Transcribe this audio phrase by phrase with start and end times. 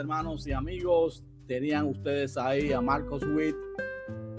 [0.00, 1.22] hermanos y amigos.
[1.46, 3.56] Tenían ustedes ahí a Marcos Witt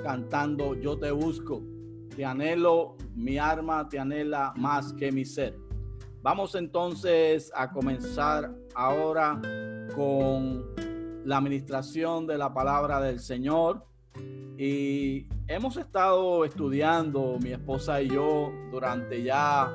[0.03, 1.61] cantando Yo te busco,
[2.15, 5.55] te anhelo, mi arma te anhela más que mi ser.
[6.23, 9.39] Vamos entonces a comenzar ahora
[9.95, 10.65] con
[11.25, 13.85] la administración de la palabra del Señor.
[14.57, 19.71] Y hemos estado estudiando, mi esposa y yo, durante ya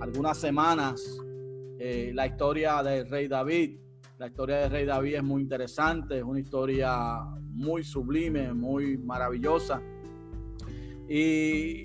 [0.00, 1.20] algunas semanas,
[1.78, 3.83] eh, la historia del rey David.
[4.16, 7.18] La historia del rey David es muy interesante, es una historia
[7.50, 9.82] muy sublime, muy maravillosa.
[11.08, 11.82] Y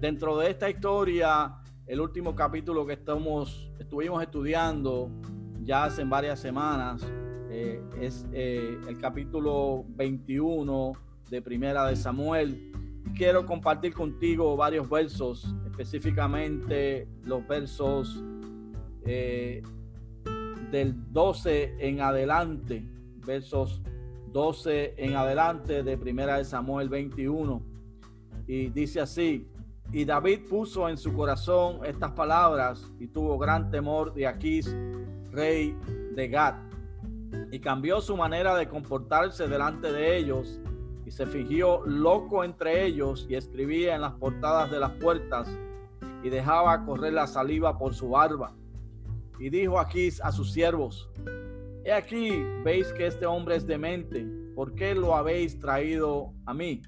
[0.00, 1.56] dentro de esta historia,
[1.88, 5.10] el último capítulo que estamos, estuvimos estudiando
[5.62, 7.04] ya hace varias semanas
[7.50, 10.92] eh, es eh, el capítulo 21
[11.28, 12.70] de Primera de Samuel.
[13.16, 18.22] Quiero compartir contigo varios versos, específicamente los versos
[19.04, 19.60] eh,
[20.74, 22.84] del 12 en adelante,
[23.24, 23.80] versos
[24.32, 27.62] 12 en adelante de Primera de Samuel 21.
[28.48, 29.46] Y dice así,
[29.92, 34.76] y David puso en su corazón estas palabras y tuvo gran temor de Aquís,
[35.30, 35.76] rey
[36.16, 36.56] de Gad,
[37.52, 40.58] y cambió su manera de comportarse delante de ellos
[41.06, 45.48] y se fingió loco entre ellos y escribía en las portadas de las puertas
[46.24, 48.56] y dejaba correr la saliva por su barba.
[49.38, 51.10] Y dijo Aquís a sus siervos,
[51.84, 56.82] he aquí, veis que este hombre es demente, ¿por qué lo habéis traído a mí?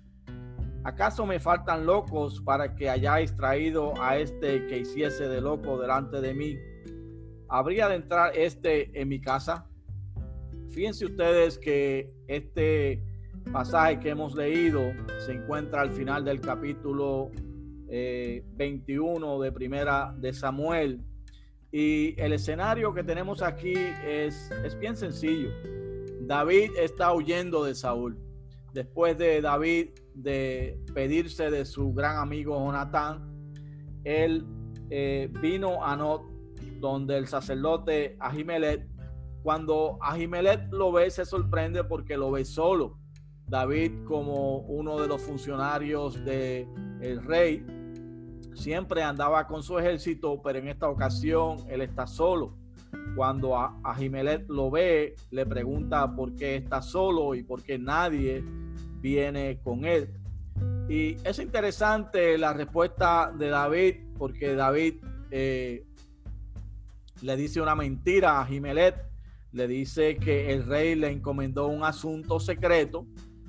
[0.85, 6.21] ¿Acaso me faltan locos para que hayáis traído a este que hiciese de loco delante
[6.21, 6.57] de mí?
[7.49, 9.69] ¿Habría de entrar este en mi casa?
[10.71, 13.03] Fíjense ustedes que este
[13.53, 14.81] pasaje que hemos leído
[15.19, 17.31] se encuentra al final del capítulo
[17.89, 21.01] 21 eh, de Primera de Samuel.
[21.79, 25.51] Y el escenario que tenemos aquí es, es bien sencillo.
[26.23, 28.19] David está huyendo de Saúl.
[28.73, 33.31] Después de David de pedirse de su gran amigo Jonatán,
[34.05, 34.47] él
[34.89, 36.23] eh, vino a Not,
[36.81, 38.89] donde el sacerdote Ahimelech,
[39.43, 42.99] cuando Ahimelech lo ve, se sorprende porque lo ve solo.
[43.49, 46.69] David, como uno de los funcionarios del
[47.03, 47.67] el rey,
[48.57, 52.57] siempre andaba con su ejército, pero en esta ocasión él está solo.
[53.15, 58.43] Cuando Ahimelech lo ve, le pregunta por qué está solo y por qué nadie
[59.01, 60.11] viene con él.
[60.89, 64.97] Y es interesante la respuesta de David, porque David
[65.31, 65.85] eh,
[67.23, 68.97] le dice una mentira a Jimelet,
[69.53, 73.07] le dice que el rey le encomendó un asunto secreto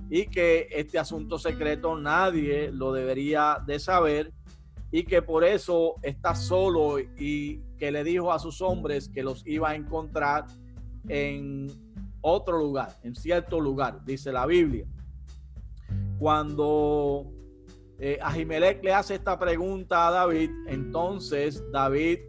[0.09, 4.33] y que este asunto secreto nadie lo debería de saber
[4.91, 9.45] y que por eso está solo y que le dijo a sus hombres que los
[9.45, 10.45] iba a encontrar
[11.09, 11.67] en
[12.21, 14.85] otro lugar, en cierto lugar, dice la Biblia.
[16.19, 17.31] Cuando
[17.99, 22.19] eh, Ahimelech le hace esta pregunta a David, entonces David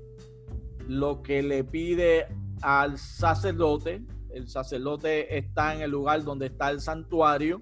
[0.87, 2.27] lo que le pide
[2.63, 7.61] al sacerdote, el sacerdote está en el lugar donde está el santuario,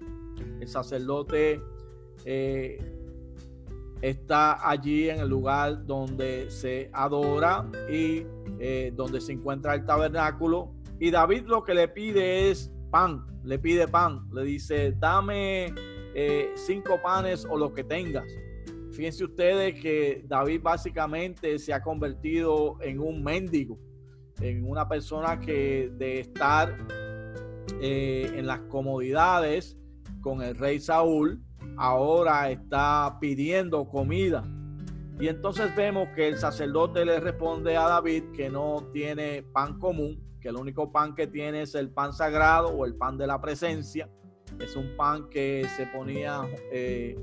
[0.59, 1.61] el sacerdote
[2.25, 2.96] eh,
[4.01, 8.25] está allí en el lugar donde se adora y
[8.59, 10.73] eh, donde se encuentra el tabernáculo.
[10.99, 15.73] Y David lo que le pide es pan, le pide pan, le dice, dame
[16.15, 18.25] eh, cinco panes o lo que tengas.
[18.91, 23.77] Fíjense ustedes que David básicamente se ha convertido en un mendigo,
[24.41, 26.75] en una persona que de estar
[27.79, 29.77] eh, en las comodidades
[30.21, 31.43] con el rey Saúl,
[31.77, 34.43] ahora está pidiendo comida.
[35.19, 40.21] Y entonces vemos que el sacerdote le responde a David que no tiene pan común,
[40.39, 43.41] que el único pan que tiene es el pan sagrado o el pan de la
[43.41, 44.09] presencia
[44.59, 47.15] es un pan que se ponía eh,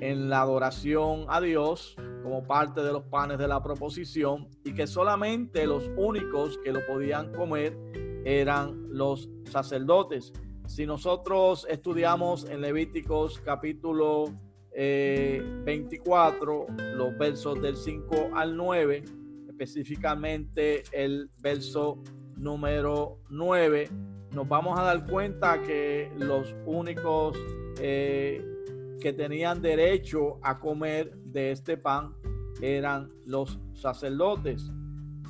[0.00, 4.86] en la adoración a Dios como parte de los panes de la proposición y que
[4.86, 7.76] solamente los únicos que lo podían comer
[8.24, 10.32] eran los sacerdotes.
[10.66, 14.34] Si nosotros estudiamos en Levíticos capítulo
[14.74, 19.04] 24, eh, los versos del 5 al 9,
[19.48, 22.02] específicamente el verso
[22.36, 23.88] número 9,
[24.32, 27.38] nos vamos a dar cuenta que los únicos
[27.80, 28.44] eh,
[29.00, 32.12] que tenían derecho a comer de este pan
[32.60, 34.70] eran los sacerdotes.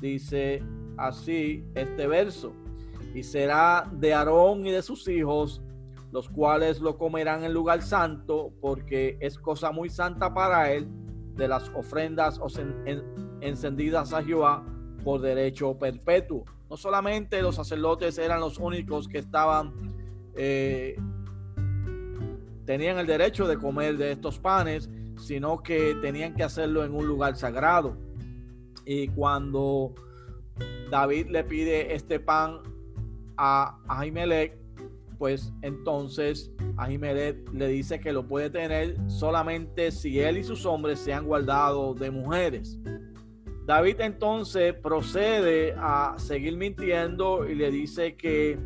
[0.01, 0.63] Dice
[0.97, 2.53] así este verso,
[3.17, 5.63] y será de Aarón y de sus hijos,
[6.11, 10.87] los cuales lo comerán en lugar santo, porque es cosa muy santa para él,
[11.33, 12.39] de las ofrendas
[13.41, 14.63] encendidas a Jehová
[15.03, 16.45] por derecho perpetuo.
[16.69, 19.73] No solamente los sacerdotes eran los únicos que estaban,
[20.35, 20.95] eh,
[22.65, 27.07] tenían el derecho de comer de estos panes, sino que tenían que hacerlo en un
[27.07, 27.97] lugar sagrado.
[28.85, 29.95] Y cuando
[30.91, 32.76] David le pide este pan
[33.37, 34.57] a Ahimelech,
[35.17, 40.99] pues entonces Ahimelech le dice que lo puede tener solamente si él y sus hombres
[40.99, 42.79] se han guardado de mujeres.
[43.65, 48.57] David entonces procede a seguir mintiendo y le dice que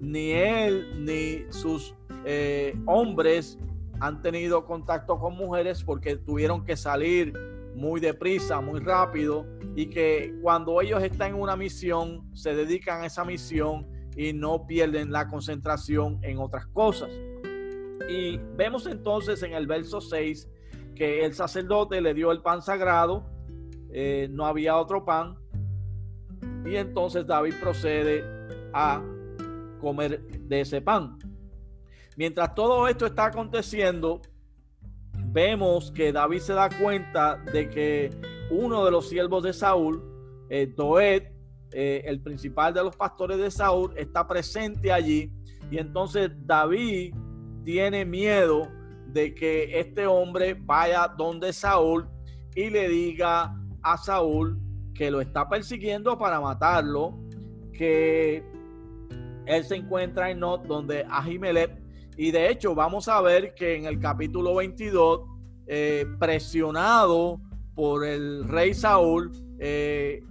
[0.00, 3.58] ni él ni sus eh, hombres
[4.00, 7.32] han tenido contacto con mujeres porque tuvieron que salir
[7.74, 13.06] muy deprisa, muy rápido y que cuando ellos están en una misión se dedican a
[13.06, 13.86] esa misión
[14.16, 17.10] y no pierden la concentración en otras cosas.
[18.08, 20.48] Y vemos entonces en el verso 6
[20.94, 23.32] que el sacerdote le dio el pan sagrado
[23.92, 25.36] eh, no había otro pan.
[26.64, 28.24] Y entonces David procede
[28.72, 29.02] a
[29.80, 31.18] comer de ese pan.
[32.16, 34.22] Mientras todo esto está aconteciendo,
[35.32, 38.10] vemos que David se da cuenta de que
[38.50, 40.02] uno de los siervos de Saúl,
[40.50, 41.24] eh, Doed,
[41.72, 45.32] eh, el principal de los pastores de Saúl, está presente allí.
[45.70, 47.14] Y entonces David
[47.64, 48.68] tiene miedo
[49.06, 52.08] de que este hombre vaya donde Saúl
[52.54, 54.58] y le diga a Saúl
[54.94, 57.18] que lo está persiguiendo para matarlo,
[57.72, 58.44] que
[59.46, 61.81] él se encuentra en Not, donde Ahimelech,
[62.16, 65.20] y de hecho vamos a ver que en el capítulo 22,
[65.66, 67.40] eh, presionado
[67.74, 70.22] por el rey Saúl, eh,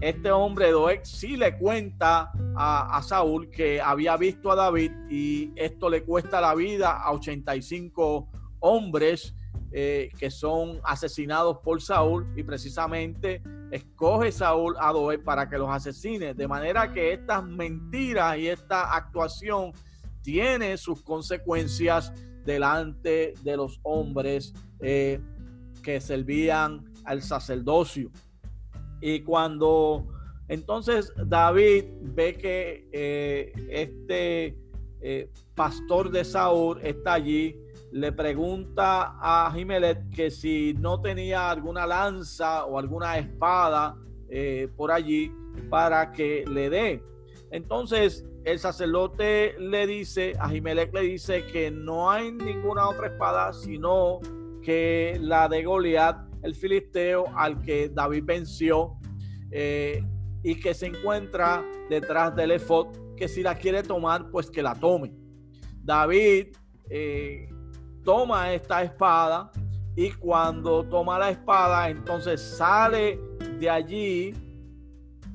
[0.00, 5.88] este hombre Doeg sí le cuenta a, Saúl que había visto a David y esto
[5.88, 8.28] le cuesta la vida a 85
[8.60, 9.34] hombres
[9.72, 15.70] eh, que son asesinados por Saúl y precisamente escoge Saúl a Doeg para que los
[15.70, 16.34] asesine.
[16.34, 19.72] De manera que estas mentiras y esta actuación
[20.24, 22.12] tiene sus consecuencias
[22.44, 25.20] delante de los hombres eh,
[25.84, 28.10] que servían al sacerdocio.
[29.00, 30.08] Y cuando
[30.48, 34.58] entonces David ve que eh, este
[35.54, 37.54] pastor de Saúl está allí,
[37.94, 43.96] le pregunta a Jiménez que si no tenía alguna lanza o alguna espada
[44.28, 45.30] eh, por allí
[45.70, 47.02] para que le dé.
[47.54, 53.52] Entonces el sacerdote le dice, a Jiménez le dice que no hay ninguna otra espada
[53.52, 54.18] sino
[54.60, 58.96] que la de Goliat, el filisteo al que David venció
[59.52, 60.04] eh,
[60.42, 64.74] y que se encuentra detrás del efod, que si la quiere tomar, pues que la
[64.74, 65.12] tome.
[65.80, 66.56] David
[66.90, 67.48] eh,
[68.02, 69.52] toma esta espada
[69.94, 73.20] y cuando toma la espada, entonces sale
[73.60, 74.34] de allí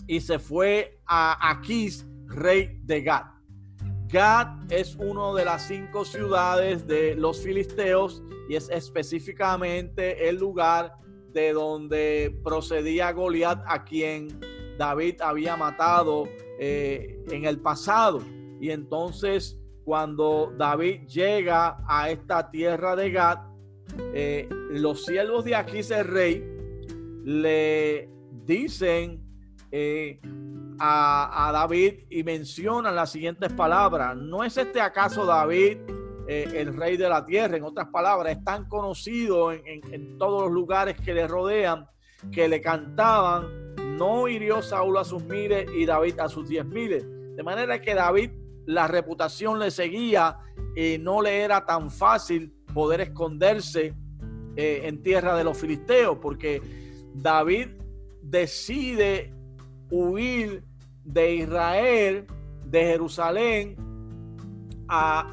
[0.09, 3.25] y se fue a Aquís, rey de Gad.
[4.07, 10.95] Gad es una de las cinco ciudades de los filisteos y es específicamente el lugar
[11.31, 14.39] de donde procedía Goliat, a quien
[14.79, 16.27] David había matado
[16.59, 18.19] eh, en el pasado.
[18.59, 23.41] Y entonces cuando David llega a esta tierra de Gad,
[24.15, 26.44] eh, los siervos de Aquís el rey
[27.23, 28.09] le
[28.44, 29.29] dicen
[29.71, 30.19] eh,
[30.80, 34.16] a, David y mencionan las siguientes palabras.
[34.16, 35.78] ¿No es este acaso David
[36.28, 37.57] eh, el rey de la tierra?
[37.57, 41.88] En otras palabras, es tan conocido en, todos los lugares que le rodean
[42.31, 47.06] que le cantaban, no hirió Saúl a sus miles y David a sus diez miles.
[47.35, 48.31] De manera que David
[48.66, 50.38] la reputación le seguía
[50.76, 53.95] y no le era tan fácil poder esconderse
[54.56, 56.61] eh, en tierra de los filisteos, porque
[57.16, 57.69] David
[58.21, 59.33] decide
[59.90, 60.64] huir
[61.04, 62.28] de Israel,
[62.66, 63.76] de Jerusalén,
[64.88, 65.28] a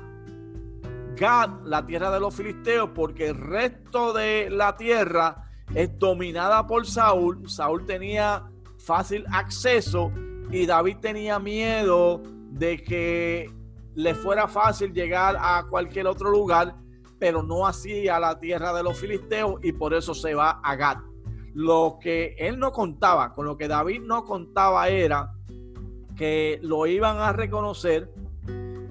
[1.17, 5.45] Gad, la tierra de los filisteos, porque el resto de la tierra
[5.75, 7.49] es dominada por Saúl.
[7.49, 8.45] Saúl tenía
[8.79, 10.13] fácil acceso
[10.51, 13.51] y David tenía miedo de que
[13.95, 16.77] le fuera fácil llegar a cualquier otro lugar,
[17.19, 20.77] pero no así a la tierra de los filisteos y por eso se va a
[20.77, 20.99] Gad.
[21.57, 25.33] Lo que él no contaba, con lo que David no contaba era
[26.15, 28.11] que lo iban a reconocer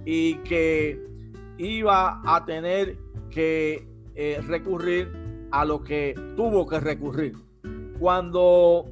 [0.04, 1.00] y que
[1.60, 2.98] iba a tener
[3.30, 7.36] que eh, recurrir a lo que tuvo que recurrir.
[8.00, 8.90] Cuando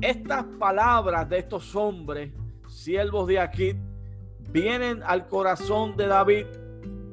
[0.00, 2.32] estas palabras de estos hombres,
[2.66, 3.76] siervos de aquí,
[4.50, 6.46] vienen al corazón de David.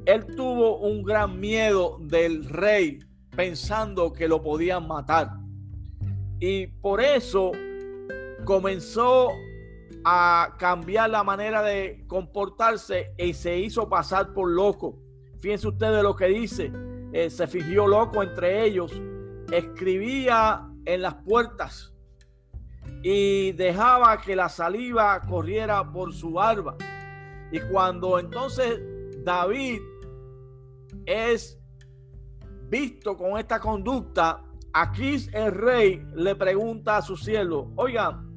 [0.05, 2.99] Él tuvo un gran miedo del rey,
[3.35, 5.31] pensando que lo podían matar.
[6.39, 7.51] Y por eso
[8.45, 9.29] comenzó
[10.03, 14.97] a cambiar la manera de comportarse y se hizo pasar por loco.
[15.39, 16.71] Fíjense ustedes lo que dice.
[17.13, 18.91] Eh, se fingió loco entre ellos.
[19.51, 21.93] Escribía en las puertas
[23.03, 26.75] y dejaba que la saliva corriera por su barba.
[27.51, 28.79] Y cuando entonces
[29.23, 29.81] David
[31.05, 31.60] es
[32.71, 38.31] visto con esta conducta, aquí el rey le pregunta a su cielo, oigan,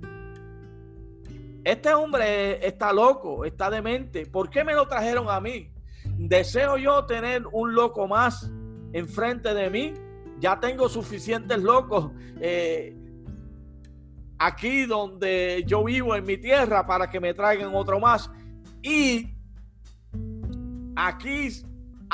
[1.62, 5.70] este hombre está loco, está demente, ¿por qué me lo trajeron a mí?
[6.18, 8.50] ¿Deseo yo tener un loco más
[8.92, 9.94] enfrente de mí?
[10.40, 12.10] Ya tengo suficientes locos
[12.40, 12.94] eh,
[14.36, 18.28] aquí donde yo vivo en mi tierra para que me traigan otro más.
[18.82, 19.32] Y
[20.96, 21.50] aquí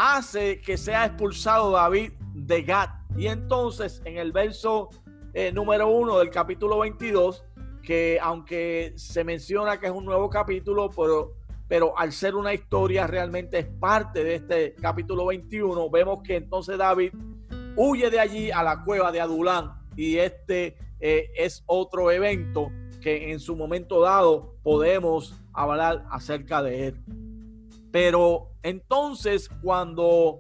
[0.01, 2.89] hace que sea expulsado David de Gad.
[3.19, 4.89] Y entonces en el verso
[5.35, 7.45] eh, número uno del capítulo 22,
[7.83, 11.35] que aunque se menciona que es un nuevo capítulo, pero,
[11.69, 16.79] pero al ser una historia realmente es parte de este capítulo 21, vemos que entonces
[16.79, 17.13] David
[17.77, 22.71] huye de allí a la cueva de Adulán y este eh, es otro evento
[23.03, 27.30] que en su momento dado podemos hablar acerca de él.
[27.91, 30.39] Pero entonces cuando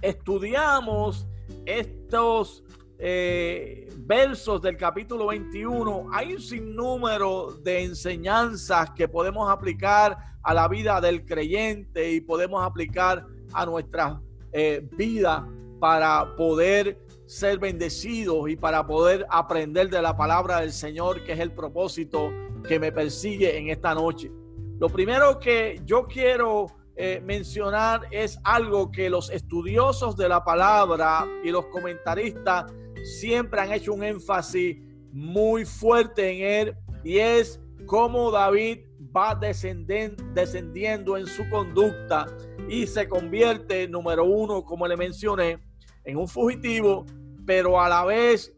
[0.00, 1.26] estudiamos
[1.66, 2.64] estos
[2.98, 10.66] eh, versos del capítulo 21, hay un sinnúmero de enseñanzas que podemos aplicar a la
[10.68, 14.20] vida del creyente y podemos aplicar a nuestra
[14.52, 15.46] eh, vida
[15.78, 21.40] para poder ser bendecidos y para poder aprender de la palabra del Señor, que es
[21.40, 22.32] el propósito
[22.66, 24.32] que me persigue en esta noche.
[24.80, 26.66] Lo primero que yo quiero
[27.00, 32.72] eh, mencionar es algo que los estudiosos de la palabra y los comentaristas
[33.20, 34.78] siempre han hecho un énfasis
[35.12, 38.80] muy fuerte en él y es cómo David
[39.16, 42.26] va descendiendo en su conducta
[42.68, 45.60] y se convierte, número uno, como le mencioné,
[46.02, 47.06] en un fugitivo,
[47.46, 48.52] pero a la vez,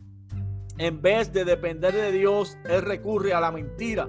[0.79, 4.09] en vez de depender de Dios, él recurre a la mentira.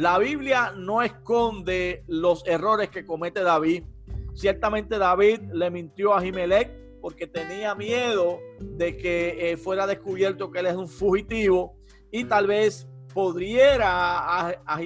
[0.00, 3.84] La Biblia no esconde los errores que comete David.
[4.32, 6.70] Ciertamente David le mintió a Jimelec
[7.02, 11.76] porque tenía miedo de que eh, fuera descubierto que él es un fugitivo
[12.10, 14.80] y tal vez podría a, a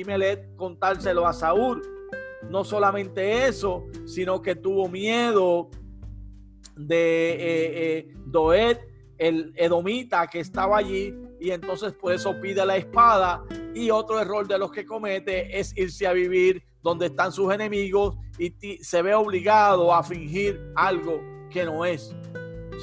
[0.56, 1.80] contárselo a Saúl.
[2.50, 5.70] No solamente eso, sino que tuvo miedo
[6.74, 7.38] de eh,
[7.98, 8.78] eh, Doed,
[9.16, 14.48] el edomita que estaba allí, y entonces por eso pide la espada y otro error
[14.48, 18.50] de los que comete es irse a vivir donde están sus enemigos y
[18.82, 21.20] se ve obligado a fingir algo
[21.50, 22.16] que no es.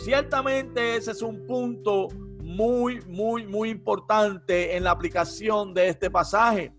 [0.03, 6.71] Ciertamente ese es un punto muy, muy, muy importante en la aplicación de este pasaje.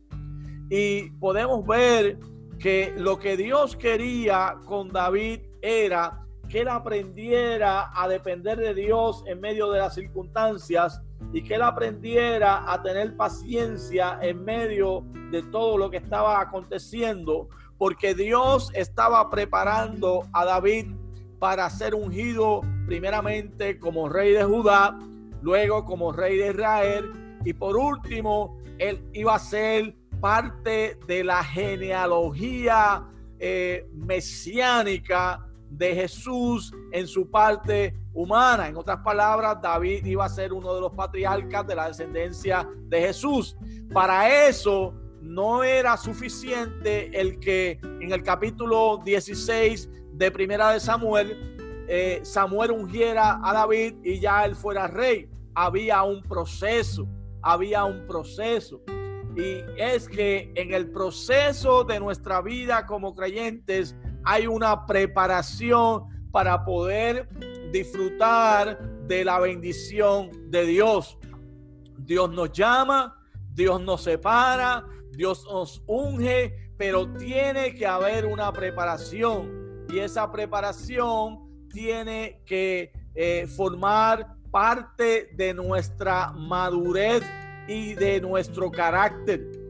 [0.71, 2.17] Y podemos ver
[2.61, 9.25] que lo que Dios quería con David era que él aprendiera a depender de Dios
[9.27, 11.03] en medio de las circunstancias
[11.33, 17.49] y que él aprendiera a tener paciencia en medio de todo lo que estaba aconteciendo,
[17.79, 20.93] porque Dios estaba preparando a David
[21.39, 24.99] para ser ungido primeramente como rey de Judá,
[25.41, 31.43] luego como rey de Israel y por último él iba a ser parte de la
[31.43, 33.05] genealogía
[33.39, 35.45] eh, mesiánica
[35.77, 38.69] de Jesús en su parte humana.
[38.69, 43.01] En otras palabras, David iba a ser uno de los patriarcas de la descendencia de
[43.01, 43.57] Jesús.
[43.93, 51.85] Para eso no era suficiente el que en el capítulo 16 de Primera de Samuel,
[51.89, 55.29] eh, Samuel ungiera a David y ya él fuera rey.
[55.55, 57.07] Había un proceso,
[57.41, 58.83] había un proceso.
[59.37, 66.65] Y es que en el proceso de nuestra vida como creyentes, hay una preparación para
[66.65, 67.29] poder
[67.73, 71.19] disfrutar de la bendición de Dios.
[71.99, 73.19] Dios nos llama,
[73.53, 81.69] Dios nos separa, Dios nos unge, pero tiene que haber una preparación y esa preparación
[81.69, 87.23] tiene que eh, formar parte de nuestra madurez
[87.69, 89.62] y de nuestro carácter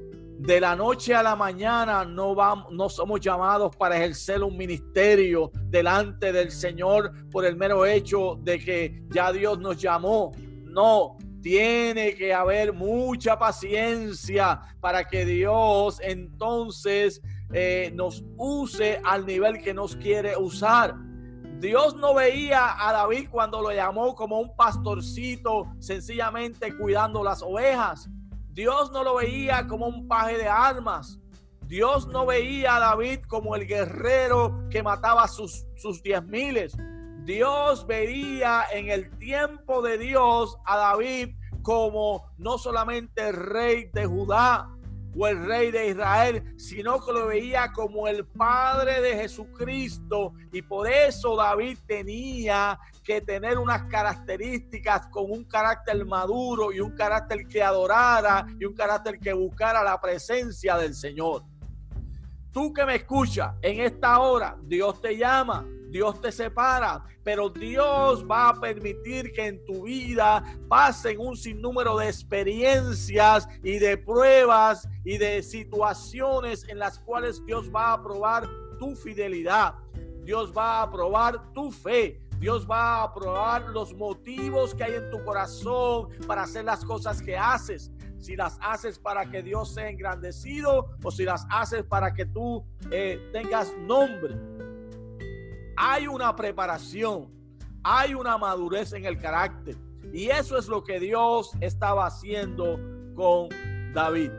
[0.43, 5.53] de la noche a la mañana no, vamos, no somos llamados para ejercer un ministerio
[5.67, 10.33] delante del Señor por el mero hecho de que ya Dios nos llamó.
[10.65, 17.23] No, tiene que haber mucha paciencia para que Dios entonces
[17.53, 20.97] eh, nos use al nivel que nos quiere usar.
[21.61, 28.11] Dios no veía a David cuando lo llamó como un pastorcito, sencillamente cuidando las ovejas.
[28.53, 31.19] Dios no lo veía como un paje de armas.
[31.67, 36.77] Dios no veía a David como el guerrero que mataba sus, sus diez miles.
[37.25, 41.31] Dios veía en el tiempo de Dios a David
[41.63, 44.69] como no solamente rey de Judá,
[45.17, 50.35] o el rey de Israel, sino que lo veía como el Padre de Jesucristo.
[50.53, 56.93] Y por eso David tenía que tener unas características con un carácter maduro y un
[56.93, 61.43] carácter que adorara y un carácter que buscara la presencia del Señor.
[62.53, 68.27] Tú que me escuchas en esta hora, Dios te llama Dios te separa, pero Dios
[68.29, 74.89] va a permitir que en tu vida pasen un sinnúmero de experiencias y de pruebas
[75.05, 79.75] y de situaciones en las cuales Dios va a probar tu fidelidad.
[80.25, 82.23] Dios va a probar tu fe.
[82.39, 87.21] Dios va a probar los motivos que hay en tu corazón para hacer las cosas
[87.21, 87.93] que haces.
[88.19, 92.65] Si las haces para que Dios sea engrandecido o si las haces para que tú
[92.91, 94.37] eh, tengas nombre
[95.85, 97.29] hay una preparación,
[97.83, 99.77] hay una madurez en el carácter.
[100.13, 102.79] Y eso es lo que Dios estaba haciendo
[103.17, 103.49] con
[103.93, 104.31] David.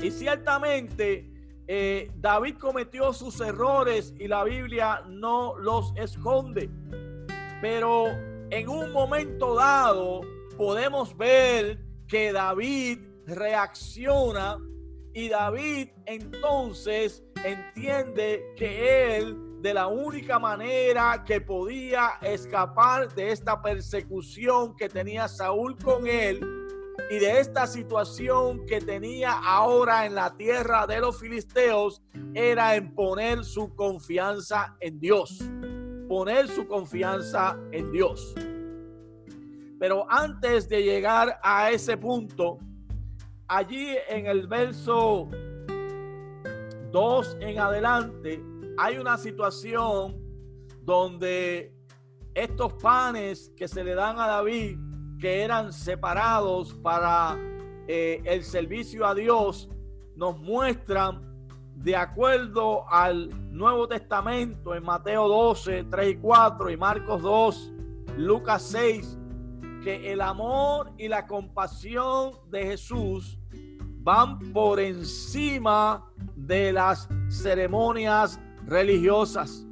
[0.00, 1.30] Y ciertamente
[1.68, 6.70] eh, David cometió sus errores y la Biblia no los esconde.
[7.60, 8.06] Pero
[8.48, 10.22] en un momento dado
[10.56, 14.56] podemos ver que David reacciona
[15.12, 23.60] y David entonces entiende que él de la única manera que podía escapar de esta
[23.60, 26.40] persecución que tenía Saúl con él
[27.10, 32.02] y de esta situación que tenía ahora en la tierra de los filisteos
[32.34, 35.38] era en poner su confianza en Dios.
[36.08, 38.34] Poner su confianza en Dios.
[39.78, 42.58] Pero antes de llegar a ese punto,
[43.46, 45.28] allí en el verso
[46.92, 50.16] 2 en adelante, hay una situación
[50.82, 51.74] donde
[52.34, 54.78] estos panes que se le dan a David,
[55.18, 57.36] que eran separados para
[57.86, 59.68] eh, el servicio a Dios,
[60.16, 61.30] nos muestran
[61.74, 67.72] de acuerdo al Nuevo Testamento en Mateo 12, 3 y 4 y Marcos 2,
[68.16, 69.18] Lucas 6,
[69.82, 73.38] que el amor y la compasión de Jesús
[74.02, 78.38] van por encima de las ceremonias
[78.70, 79.66] religiosas.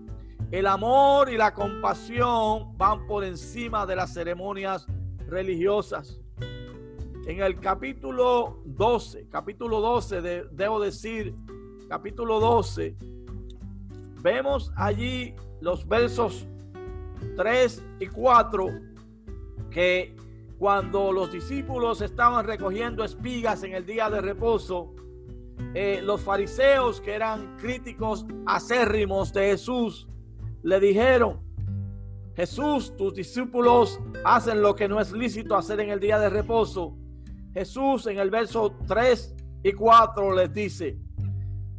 [0.50, 4.87] El amor y la compasión van por encima de las ceremonias
[5.28, 6.20] religiosas.
[7.26, 11.34] En el capítulo 12, capítulo 12, debo decir,
[11.88, 12.96] capítulo 12,
[14.20, 16.48] vemos allí los versos
[17.37, 18.66] 3 y 4
[19.70, 20.16] que
[20.58, 24.92] cuando los discípulos estaban recogiendo espigas en el día de reposo,
[25.75, 30.09] eh, los fariseos que eran críticos acérrimos de Jesús
[30.62, 31.40] le dijeron,
[32.35, 36.97] Jesús, tus discípulos hacen lo que no es lícito hacer en el día de reposo.
[37.53, 40.99] Jesús en el verso 3 y 4 les dice,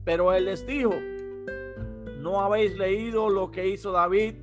[0.04, 0.94] pero él les dijo,
[2.20, 4.36] ¿no habéis leído lo que hizo David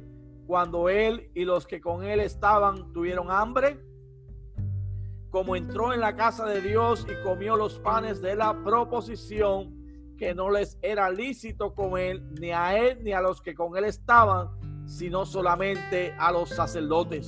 [0.46, 3.80] cuando él y los que con él estaban tuvieron hambre?
[5.36, 10.34] Como entró en la casa de Dios y comió los panes de la proposición, que
[10.34, 14.48] no les era lícito comer ni a él ni a los que con él estaban,
[14.86, 17.26] sino solamente a los sacerdotes.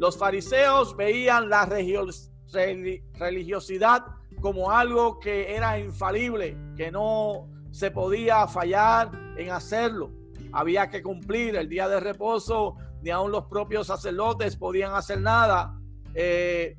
[0.00, 4.06] Los fariseos veían la religiosidad
[4.40, 10.10] como algo que era infalible, que no se podía fallar en hacerlo.
[10.50, 15.78] Había que cumplir el día de reposo, ni aun los propios sacerdotes podían hacer nada.
[16.12, 16.76] Eh,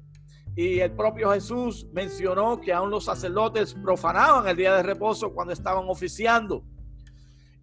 [0.55, 5.51] y el propio Jesús mencionó que aún los sacerdotes profanaban el día de reposo cuando
[5.51, 6.63] estaban oficiando.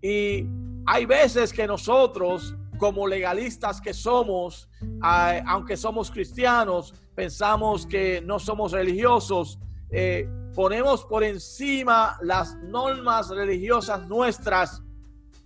[0.02, 0.46] Y
[0.84, 4.68] hay veces que nosotros, como legalistas que somos,
[5.00, 9.58] aunque somos cristianos, pensamos que no somos religiosos,
[9.90, 14.82] eh, ponemos por encima las normas religiosas nuestras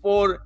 [0.00, 0.42] por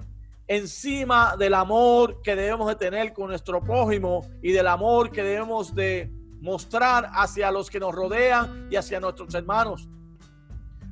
[0.46, 5.74] encima del amor que debemos de tener con nuestro prójimo y del amor que debemos
[5.74, 6.10] de
[6.40, 9.88] mostrar hacia los que nos rodean y hacia nuestros hermanos.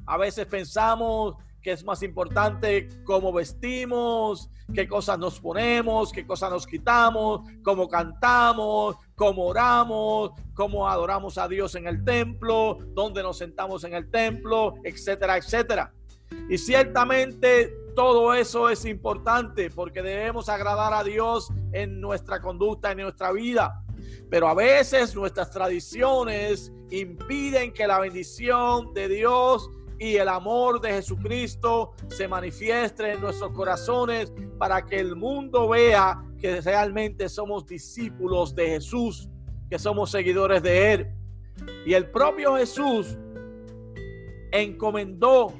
[0.07, 6.51] A veces pensamos que es más importante cómo vestimos, qué cosas nos ponemos, qué cosas
[6.51, 13.39] nos quitamos, cómo cantamos, cómo oramos, cómo adoramos a Dios en el templo, dónde nos
[13.39, 15.93] sentamos en el templo, etcétera, etcétera.
[16.49, 22.99] Y ciertamente todo eso es importante porque debemos agradar a Dios en nuestra conducta, en
[22.99, 23.83] nuestra vida.
[24.31, 30.91] Pero a veces nuestras tradiciones impiden que la bendición de Dios y el amor de
[30.91, 38.55] Jesucristo se manifieste en nuestros corazones para que el mundo vea que realmente somos discípulos
[38.55, 39.29] de Jesús,
[39.69, 41.09] que somos seguidores de Él.
[41.85, 43.19] Y el propio Jesús
[44.53, 45.53] encomendó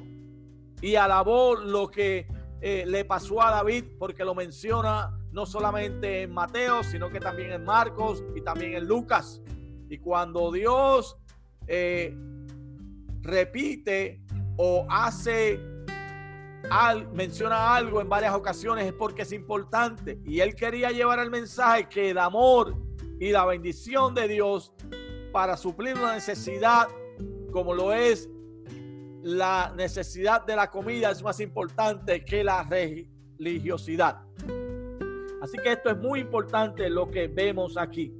[0.81, 2.27] y alabó lo que
[2.61, 7.51] eh, le pasó a David, porque lo menciona no solamente en Mateo, sino que también
[7.51, 9.41] en Marcos y también en Lucas.
[9.89, 11.17] Y cuando Dios
[11.67, 12.15] eh,
[13.21, 14.21] repite
[14.57, 15.59] o hace
[16.69, 20.19] al, menciona algo en varias ocasiones es porque es importante.
[20.25, 22.75] Y él quería llevar el mensaje que el amor
[23.19, 24.73] y la bendición de Dios
[25.31, 26.87] para suplir una necesidad
[27.51, 28.29] como lo es
[29.21, 34.21] la necesidad de la comida es más importante que la religiosidad.
[35.41, 38.13] Así que esto es muy importante lo que vemos aquí.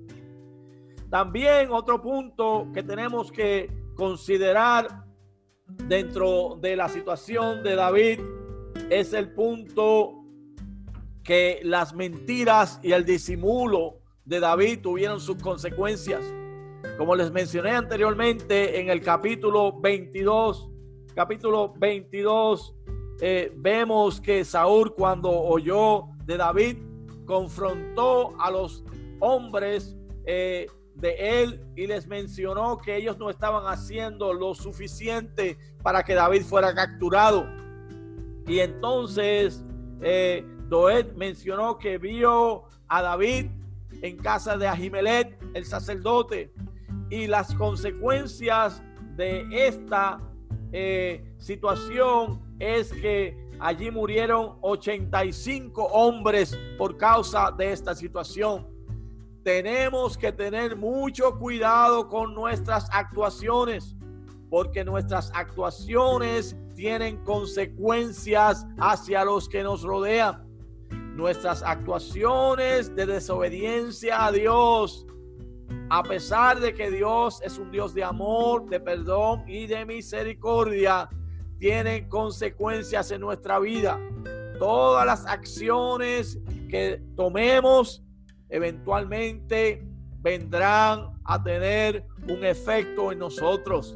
[1.09, 5.05] También otro punto que tenemos que considerar
[5.87, 8.19] dentro de la situación de David
[8.89, 10.23] es el punto
[11.23, 16.23] que las mentiras y el disimulo de David tuvieron sus consecuencias.
[16.97, 20.69] Como les mencioné anteriormente en el capítulo 22,
[21.13, 22.75] capítulo 22,
[23.21, 26.77] eh, vemos que Saúl cuando oyó de David
[27.29, 28.83] confrontó a los
[29.19, 30.65] hombres eh,
[30.95, 36.41] de él y les mencionó que ellos no estaban haciendo lo suficiente para que David
[36.41, 37.47] fuera capturado.
[38.47, 39.63] Y entonces
[40.01, 43.51] eh, Doed mencionó que vio a David
[44.01, 46.51] en casa de Ahimelech, el sacerdote,
[47.11, 48.81] y las consecuencias
[49.15, 50.19] de esta
[50.71, 58.79] eh, situación es que allí murieron 85 hombres por causa de esta situación
[59.43, 63.95] tenemos que tener mucho cuidado con nuestras actuaciones,
[64.49, 70.47] porque nuestras actuaciones tienen consecuencias hacia los que nos rodean.
[71.15, 75.05] Nuestras actuaciones de desobediencia a Dios,
[75.89, 81.09] a pesar de que Dios es un Dios de amor, de perdón y de misericordia,
[81.59, 83.99] tienen consecuencias en nuestra vida.
[84.57, 88.03] Todas las acciones que tomemos
[88.49, 89.85] eventualmente
[90.21, 93.95] vendrán a tener un efecto en nosotros.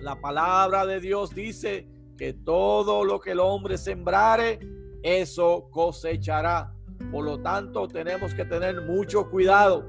[0.00, 4.58] La palabra de Dios dice que todo lo que el hombre sembrare,
[5.02, 6.74] eso cosechará.
[7.10, 9.86] Por lo tanto, tenemos que tener mucho cuidado.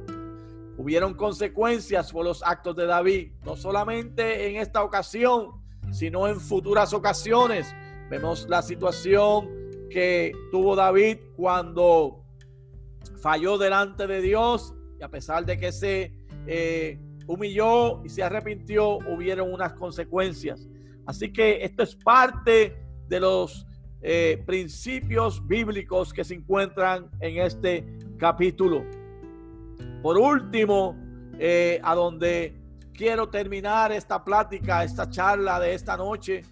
[0.78, 5.61] Hubieron consecuencias por los actos de David, no solamente en esta ocasión,
[5.92, 7.74] sino en futuras ocasiones.
[8.10, 9.50] Vemos la situación
[9.90, 12.24] que tuvo David cuando
[13.22, 16.14] falló delante de Dios y a pesar de que se
[16.48, 20.68] eh, humilló y se arrepintió, hubieron unas consecuencias.
[21.06, 22.76] Así que esto es parte
[23.08, 23.66] de los
[24.02, 28.84] eh, principios bíblicos que se encuentran en este capítulo.
[30.02, 30.96] Por último,
[31.38, 32.61] eh, a donde
[32.94, 36.44] quiero terminar esta plática, esta charla de esta noche,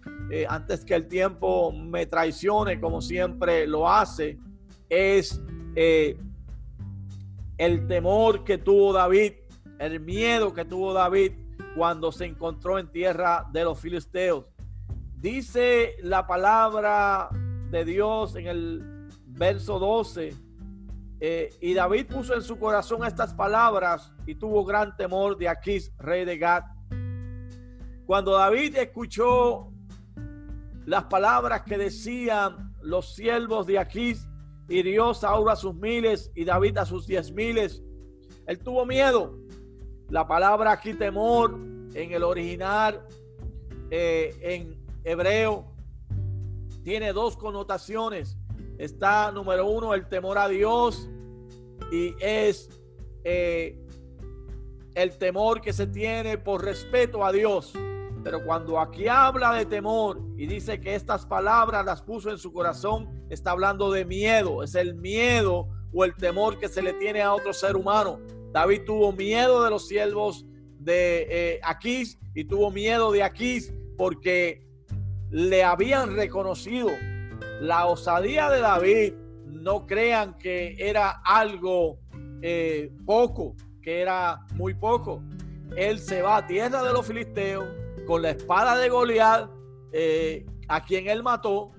[0.47, 4.38] antes que el tiempo me traicione, como siempre lo hace,
[4.89, 5.41] es
[5.75, 6.17] el
[7.88, 9.34] temor que tuvo David,
[9.80, 11.34] el miedo que tuvo David
[11.75, 14.45] cuando se encontró en tierra de los filisteos.
[15.15, 17.30] Dice la palabra
[17.69, 20.34] de Dios en el verso 12,
[21.19, 25.91] eh, y David puso en su corazón estas palabras y tuvo gran temor de Aquís,
[25.97, 26.63] rey de Gad.
[28.05, 29.71] Cuando David escuchó
[30.86, 34.27] las palabras que decían los siervos de Aquís,
[34.69, 37.84] hirió Saúl a sus miles y David a sus diez miles.
[38.47, 39.38] Él tuvo miedo.
[40.10, 41.53] La palabra aquí temor
[41.93, 43.05] en el original,
[43.91, 45.71] eh, en hebreo,
[46.84, 48.38] tiene dos connotaciones.
[48.79, 51.09] Está número uno el temor a Dios
[51.91, 52.69] y es
[53.25, 53.77] eh,
[54.95, 57.73] el temor que se tiene por respeto a Dios.
[58.23, 62.53] Pero cuando aquí habla de temor y dice que estas palabras las puso en su
[62.53, 64.63] corazón, está hablando de miedo.
[64.63, 68.21] Es el miedo o el temor que se le tiene a otro ser humano.
[68.53, 70.45] David tuvo miedo de los siervos
[70.79, 74.65] de eh, Aquís y tuvo miedo de Aquís porque
[75.31, 76.87] le habían reconocido
[77.59, 79.13] la osadía de David.
[79.45, 81.99] No crean que era algo
[82.41, 85.21] eh, poco, que era muy poco.
[85.75, 87.67] Él se va a tierra de los filisteos
[88.07, 89.49] con la espada de Goliat,
[89.91, 91.71] eh, a quien él mató,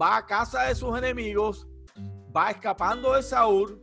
[0.00, 1.66] va a casa de sus enemigos,
[2.36, 3.80] va escapando de Saúl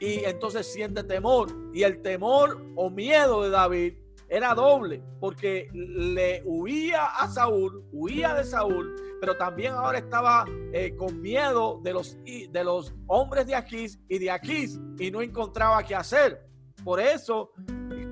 [0.00, 1.48] y entonces siente temor.
[1.72, 3.94] Y el temor o miedo de David
[4.28, 10.94] era doble, porque le huía a Saúl, huía de Saúl, pero también ahora estaba eh,
[10.96, 15.82] con miedo de los, de los hombres de Aquís y de Aquís y no encontraba
[15.82, 16.46] qué hacer.
[16.84, 17.52] Por eso,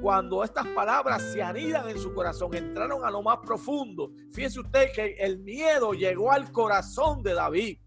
[0.01, 4.11] cuando estas palabras se anidan en su corazón, entraron a lo más profundo.
[4.33, 7.79] Fíjese usted que el miedo llegó al corazón de David.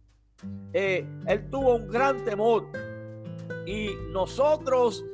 [0.74, 2.68] Eh, él tuvo un gran temor.
[3.66, 5.06] Y nosotros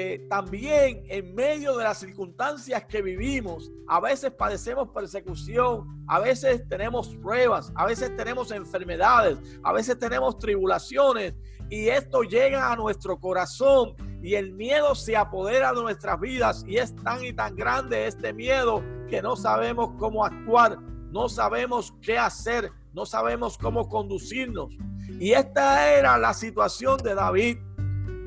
[0.00, 6.62] eh, también en medio de las circunstancias que vivimos, a veces padecemos persecución, a veces
[6.68, 11.34] tenemos pruebas, a veces tenemos enfermedades, a veces tenemos tribulaciones
[11.68, 16.76] y esto llega a nuestro corazón y el miedo se apodera de nuestras vidas y
[16.76, 20.78] es tan y tan grande este miedo que no sabemos cómo actuar,
[21.10, 24.72] no sabemos qué hacer, no sabemos cómo conducirnos.
[25.18, 27.58] Y esta era la situación de David.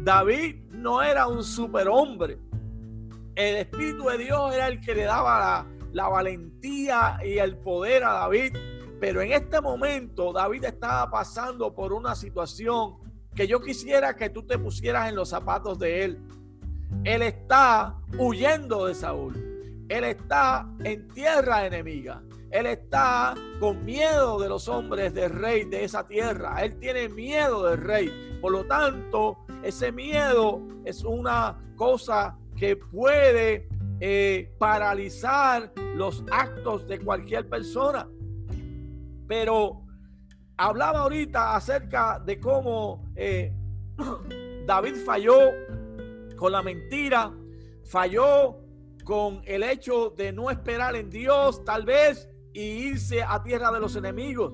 [0.03, 2.39] David no era un superhombre.
[3.36, 8.13] El Espíritu de Dios era el que le daba la, valentía y el poder a
[8.13, 8.56] David.
[9.00, 12.98] Pero en este momento David estaba pasando por una situación
[13.36, 16.20] que yo quisiera que tú te pusieras en los zapatos de él.
[17.04, 19.86] Él está huyendo de Saúl.
[19.88, 22.22] Él está en tierra enemiga.
[22.52, 26.63] Él está con miedo de los hombres del rey de esa tierra.
[26.63, 28.38] Él tiene miedo del rey.
[28.41, 33.67] Por lo tanto, ese miedo es una cosa que puede
[34.00, 38.10] eh, paralizar los actos de cualquier persona.
[39.28, 39.84] Pero
[40.58, 43.54] hablaba ahorita acerca de cómo eh,
[44.65, 45.38] David falló
[46.36, 47.32] con la mentira,
[47.86, 48.58] falló
[49.04, 53.80] con el hecho de no esperar en Dios, tal vez, y irse a tierra de
[53.80, 54.54] los enemigos.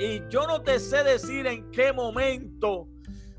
[0.00, 2.88] Y yo no te sé decir en qué momento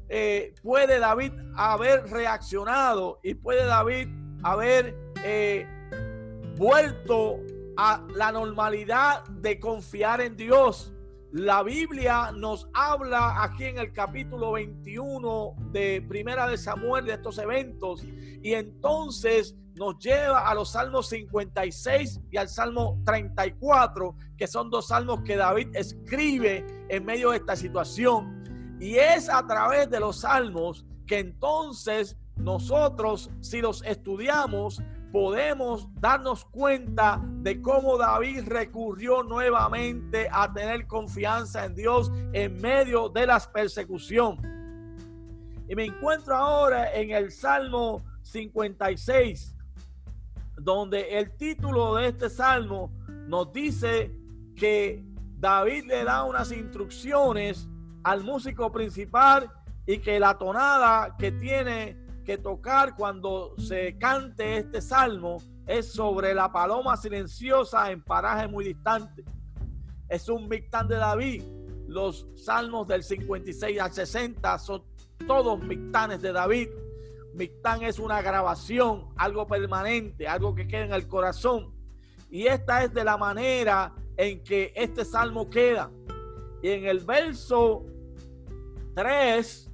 [0.10, 4.08] eh, puede David haber reaccionado y puede David
[4.44, 5.68] haber eh,
[6.56, 7.40] vuelto
[7.76, 10.94] a la normalidad de confiar en Dios.
[11.32, 17.38] La Biblia nos habla aquí en el capítulo 21 de Primera de Samuel de estos
[17.38, 24.70] eventos y entonces nos lleva a los salmos 56 y al salmo 34, que son
[24.70, 28.37] dos salmos que David escribe en medio de esta situación.
[28.80, 36.46] Y es a través de los salmos que entonces nosotros, si los estudiamos, podemos darnos
[36.46, 43.48] cuenta de cómo David recurrió nuevamente a tener confianza en Dios en medio de las
[43.48, 44.38] persecución.
[45.68, 49.56] Y me encuentro ahora en el Salmo 56,
[50.58, 52.92] donde el título de este salmo
[53.28, 54.12] nos dice
[54.56, 55.04] que
[55.36, 57.68] David le da unas instrucciones
[58.08, 59.52] al músico principal
[59.86, 66.34] y que la tonada que tiene que tocar cuando se cante este salmo es sobre
[66.34, 69.26] la paloma silenciosa en paraje muy distante.
[70.08, 71.44] Es un mictán de David.
[71.90, 74.84] Los salmos del 56 al 60 son
[75.28, 76.70] todos mictanes de David.
[77.34, 81.74] Mictán es una grabación, algo permanente, algo que queda en el corazón.
[82.32, 85.92] Y esta es de la manera en que este salmo queda.
[86.64, 87.86] Y en el verso
[88.98, 89.70] 3,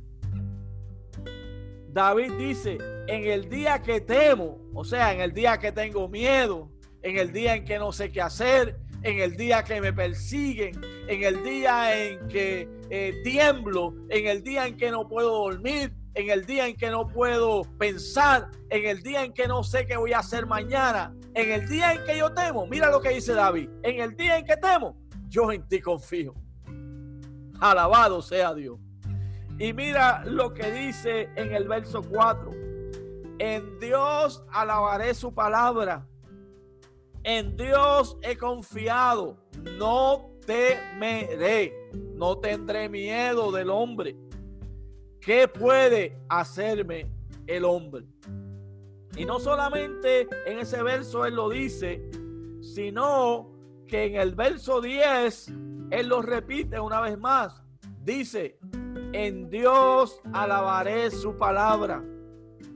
[1.88, 6.70] David dice, en el día que temo, o sea, en el día que tengo miedo,
[7.02, 10.78] en el día en que no sé qué hacer, en el día que me persiguen,
[11.08, 15.94] en el día en que eh, tiemblo, en el día en que no puedo dormir,
[16.16, 19.86] en el día en que no puedo pensar, en el día en que no sé
[19.86, 23.12] qué voy a hacer mañana, en el día en que yo temo, mira lo que
[23.12, 24.98] dice David, en el día en que temo,
[25.30, 26.34] yo en ti confío.
[27.62, 28.83] Alabado sea Dios.
[29.60, 32.52] Y mira lo que dice en el verso 4.
[33.40, 36.08] En Dios alabaré su palabra.
[37.24, 39.38] En Dios he confiado.
[39.78, 41.90] No temeré.
[42.16, 44.16] No tendré miedo del hombre
[45.24, 47.10] ¿Qué puede hacerme
[47.48, 48.04] el hombre?
[49.16, 52.12] Y no solamente en ese verso él lo dice,
[52.62, 53.50] sino
[53.88, 55.48] que en el verso 10
[55.92, 57.64] él lo repite una vez más.
[58.02, 58.60] Dice,
[59.14, 62.04] en Dios alabaré su palabra,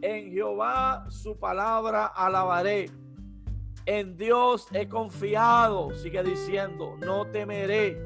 [0.01, 2.91] en Jehová su palabra alabaré.
[3.85, 7.97] En Dios he confiado, sigue diciendo, no temeré.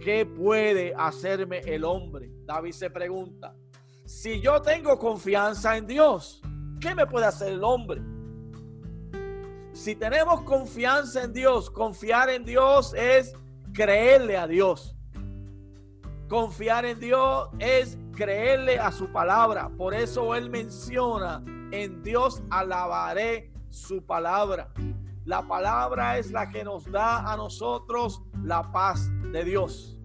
[0.00, 2.30] ¿Qué puede hacerme el hombre?
[2.44, 3.54] David se pregunta,
[4.04, 6.42] si yo tengo confianza en Dios,
[6.78, 8.02] ¿qué me puede hacer el hombre?
[9.72, 13.32] Si tenemos confianza en Dios, confiar en Dios es
[13.72, 14.93] creerle a Dios.
[16.34, 19.70] Confiar en Dios es creerle a su palabra.
[19.78, 24.72] Por eso Él menciona, en Dios alabaré su palabra.
[25.24, 29.96] La palabra es la que nos da a nosotros la paz de Dios.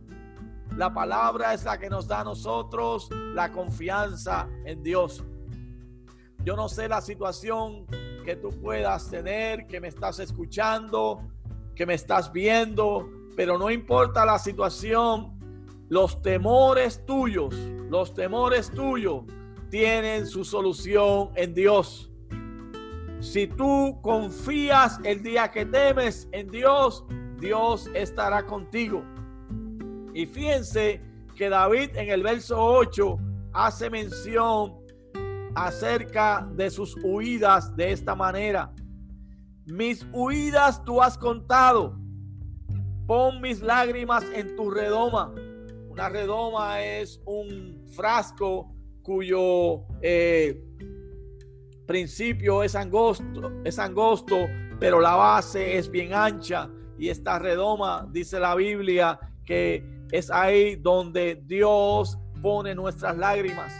[0.77, 5.23] La palabra es la que nos da a nosotros la confianza en Dios.
[6.45, 7.87] Yo no sé la situación
[8.23, 11.27] que tú puedas tener, que me estás escuchando,
[11.73, 15.38] que me estás viendo, pero no importa la situación,
[15.89, 17.53] los temores tuyos,
[17.89, 19.23] los temores tuyos
[19.69, 22.11] tienen su solución en Dios.
[23.19, 27.03] Si tú confías el día que temes en Dios,
[27.39, 29.03] Dios estará contigo.
[30.13, 31.01] Y fíjense
[31.35, 33.17] que David en el verso 8
[33.53, 34.77] hace mención
[35.55, 38.71] acerca de sus huidas de esta manera.
[39.65, 41.97] Mis huidas tú has contado.
[43.07, 45.33] Pon mis lágrimas en tu redoma.
[45.99, 50.63] Una redoma es un frasco cuyo eh,
[51.85, 54.47] principio es angosto, es angosto,
[54.79, 56.69] pero la base es bien ancha.
[56.97, 63.73] Y esta redoma, dice la Biblia, que es ahí donde Dios pone nuestras lágrimas.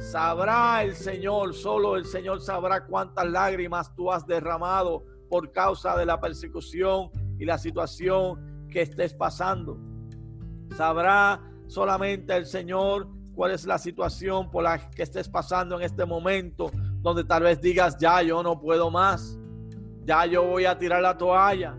[0.00, 6.06] Sabrá el Señor, solo el Señor sabrá cuántas lágrimas tú has derramado por causa de
[6.06, 9.78] la persecución y la situación que estés pasando.
[10.76, 16.04] Sabrá solamente el Señor cuál es la situación por la que estés pasando en este
[16.04, 19.38] momento, donde tal vez digas, ya yo no puedo más,
[20.04, 21.76] ya yo voy a tirar la toalla,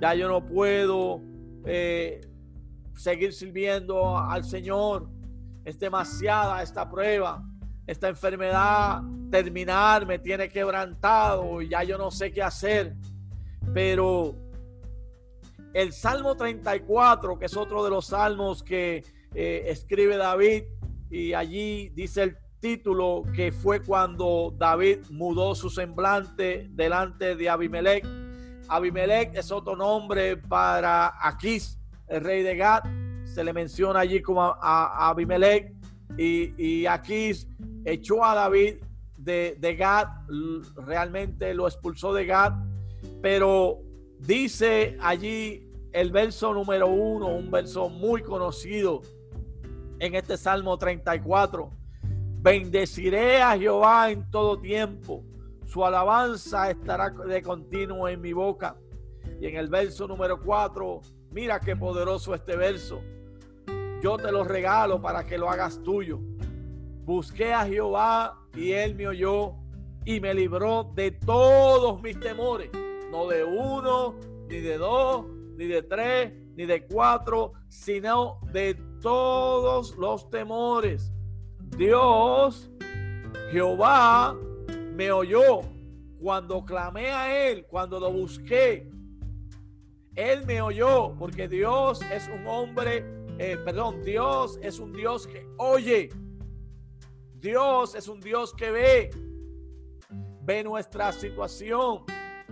[0.00, 1.20] ya yo no puedo
[1.64, 2.20] eh,
[2.94, 5.08] seguir sirviendo al Señor.
[5.64, 7.42] Es demasiada esta prueba
[7.86, 12.94] esta enfermedad terminar, me tiene quebrantado y ya yo no sé qué hacer.
[13.72, 14.34] Pero
[15.72, 20.64] el Salmo 34, que es otro de los salmos que eh, escribe David,
[21.10, 28.06] y allí dice el título que fue cuando David mudó su semblante delante de Abimelech.
[28.68, 32.84] Abimelech es otro nombre para Aquís, el rey de Gad.
[33.24, 35.72] Se le menciona allí como a, Abimelech.
[36.16, 36.86] Y, y
[37.84, 38.76] echó a David
[39.16, 40.08] de, de Gad,
[40.76, 42.52] realmente lo expulsó de Gad,
[43.20, 43.80] pero
[44.18, 49.02] dice allí el verso número uno, un verso muy conocido
[50.02, 51.70] en este Salmo 34.
[52.40, 55.22] Bendeciré a Jehová en todo tiempo,
[55.64, 58.76] su alabanza estará de continuo en mi boca.
[59.40, 63.00] Y en el verso número 4, mira qué poderoso este verso.
[64.02, 66.18] Yo te lo regalo para que lo hagas tuyo.
[67.04, 69.54] Busqué a Jehová y él me oyó
[70.04, 72.70] y me libró de todos mis temores.
[73.12, 74.16] No de uno,
[74.48, 81.12] ni de dos, ni de tres, ni de cuatro, sino de todos los temores.
[81.76, 82.70] Dios,
[83.50, 84.34] Jehová,
[84.94, 85.60] me oyó
[86.20, 88.88] cuando clamé a Él, cuando lo busqué.
[90.14, 93.04] Él me oyó porque Dios es un hombre,
[93.38, 96.10] eh, perdón, Dios es un Dios que oye.
[97.34, 99.10] Dios es un Dios que ve,
[100.42, 102.04] ve nuestra situación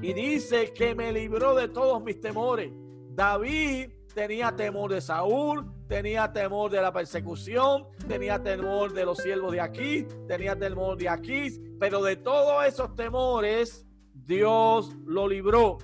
[0.02, 2.72] y dice que me libró de todos mis temores.
[3.10, 9.52] David tenía temor de Saúl, tenía temor de la persecución, tenía temor de los siervos
[9.52, 15.78] de aquí, tenía temor de aquí, pero de todos esos temores Dios lo libró.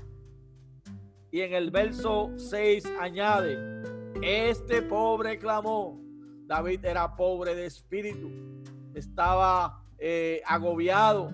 [1.31, 3.59] Y en el verso 6 añade,
[4.23, 6.01] este pobre clamó,
[6.47, 8.47] David era pobre de espíritu
[8.97, 11.31] estaba eh, agobiado,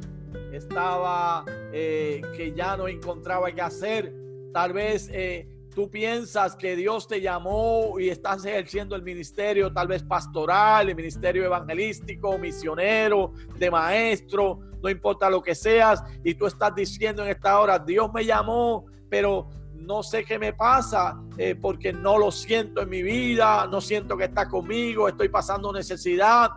[0.53, 4.13] estaba eh, que ya no encontraba qué hacer.
[4.53, 9.89] Tal vez eh, tú piensas que Dios te llamó y estás ejerciendo el ministerio, tal
[9.89, 16.47] vez pastoral, el ministerio evangelístico, misionero, de maestro, no importa lo que seas, y tú
[16.47, 21.21] estás diciendo en esta hora, Dios me llamó, pero no sé qué me pasa
[21.61, 26.51] porque no lo siento en mi vida, no siento que está conmigo, estoy pasando necesidad,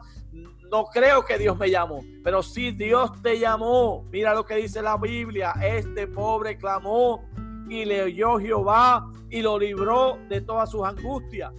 [0.72, 4.04] no creo que Dios me llamó, pero si Dios te llamó.
[4.12, 5.54] Mira lo que dice la Biblia.
[5.62, 7.24] Este pobre clamó
[7.70, 11.52] y le oyó Jehová y lo libró de todas sus angustias.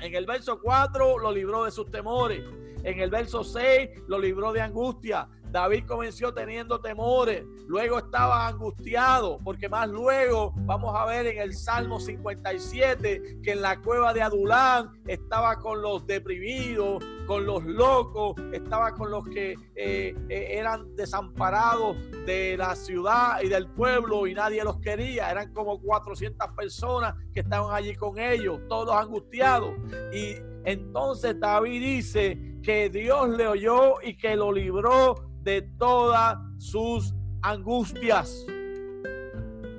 [0.00, 2.42] En el verso 4 lo libró de sus temores.
[2.82, 5.28] en el verso 6 lo libró de angustia.
[5.50, 11.54] David comenzó teniendo temores, luego estaba angustiado, porque más luego vamos a ver en el
[11.54, 18.34] Salmo 57 que en la cueva de Adulán estaba con los deprimidos, con los locos,
[18.52, 24.34] estaba con los que eh, eh, eran desamparados de la ciudad y del pueblo y
[24.34, 25.30] nadie los quería.
[25.30, 29.74] Eran como 400 personas que estaban allí con ellos, todos angustiados.
[30.12, 35.14] Y entonces David dice que Dios le oyó y que lo libró
[35.46, 38.44] de todas sus angustias.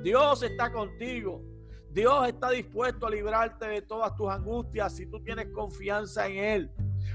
[0.01, 1.43] Dios está contigo.
[1.91, 6.71] Dios está dispuesto a librarte de todas tus angustias si tú tienes confianza en Él.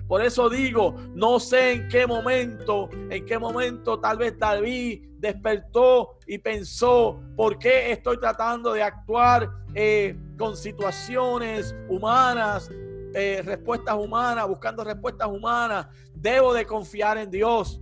[0.06, 6.18] Por eso digo, no sé en qué momento, en qué momento tal vez David despertó
[6.26, 12.68] y pensó, ¿por qué estoy tratando de actuar eh, con situaciones humanas,
[13.14, 15.86] eh, respuestas humanas, buscando respuestas humanas?
[16.12, 17.81] Debo de confiar en Dios.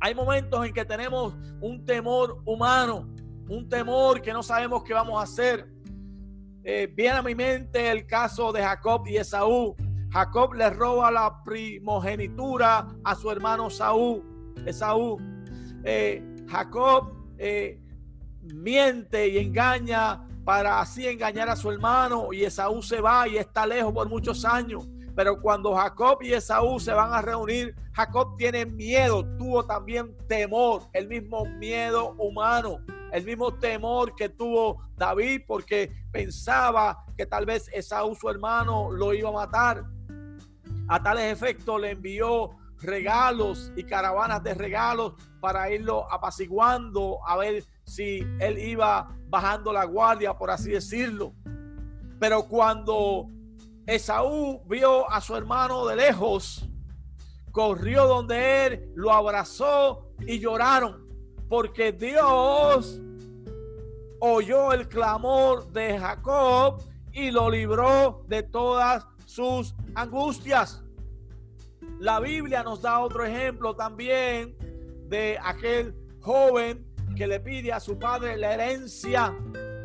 [0.00, 3.08] Hay momentos en que tenemos un temor humano,
[3.48, 5.68] un temor que no sabemos qué vamos a hacer.
[6.62, 9.74] Eh, viene a mi mente el caso de Jacob y Esaú.
[10.10, 15.18] Jacob le roba la primogenitura a su hermano Saúl, Esaú.
[15.84, 17.80] Eh, Jacob eh,
[18.42, 23.66] miente y engaña para así engañar a su hermano y Esaú se va y está
[23.66, 24.88] lejos por muchos años.
[25.18, 30.82] Pero cuando Jacob y Esaú se van a reunir, Jacob tiene miedo, tuvo también temor,
[30.92, 32.78] el mismo miedo humano,
[33.10, 39.12] el mismo temor que tuvo David porque pensaba que tal vez Esaú, su hermano, lo
[39.12, 39.84] iba a matar.
[40.86, 42.50] A tales efectos le envió
[42.80, 49.84] regalos y caravanas de regalos para irlo apaciguando, a ver si él iba bajando la
[49.84, 51.34] guardia, por así decirlo.
[52.20, 53.28] Pero cuando
[53.88, 56.68] Esaú vio a su hermano de lejos,
[57.50, 61.08] corrió donde él, lo abrazó y lloraron,
[61.48, 63.00] porque Dios
[64.20, 66.82] oyó el clamor de Jacob
[67.14, 70.84] y lo libró de todas sus angustias.
[71.98, 74.54] La Biblia nos da otro ejemplo también
[75.08, 76.86] de aquel joven
[77.16, 79.34] que le pide a su padre la herencia,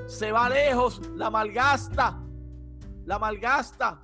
[0.08, 2.23] se va lejos, la malgasta
[3.06, 4.02] la malgasta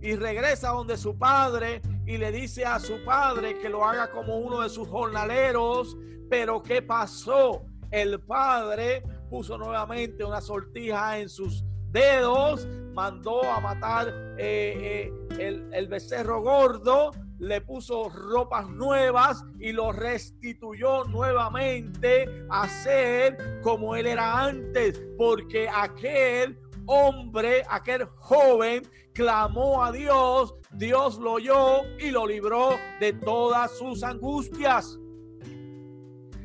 [0.00, 4.36] y regresa donde su padre y le dice a su padre que lo haga como
[4.36, 5.96] uno de sus jornaleros.
[6.28, 7.64] Pero ¿qué pasó?
[7.90, 15.70] El padre puso nuevamente una sortija en sus dedos, mandó a matar eh, eh, el,
[15.72, 24.06] el becerro gordo, le puso ropas nuevas y lo restituyó nuevamente a ser como él
[24.06, 28.82] era antes, porque aquel hombre, aquel joven,
[29.12, 32.70] clamó a Dios, Dios lo oyó y lo libró
[33.00, 34.98] de todas sus angustias.